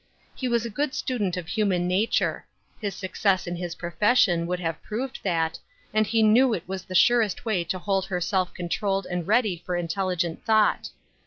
He 0.33 0.47
was 0.47 0.65
a 0.65 0.71
good 0.71 0.95
student 0.95 1.37
of 1.37 1.47
human 1.47 1.87
nature; 1.87 2.43
his 2.79 2.95
success 2.95 3.45
in 3.45 3.55
his 3.55 3.75
profession 3.75 4.47
would 4.47 4.59
have 4.59 4.81
proved 4.81 5.19
that, 5.21 5.59
and 5.93 6.07
he 6.07 6.23
knew 6.23 6.55
it 6.55 6.67
was 6.67 6.85
the 6.85 6.95
surest 6.95 7.45
way 7.45 7.63
to 7.65 7.77
hold 7.77 8.05
her 8.05 8.19
self 8.19 8.51
controlled 8.55 9.05
and 9.05 9.27
ready 9.27 9.61
for 9.63 9.75
intelligent 9.75 10.43
thought. 10.43 10.89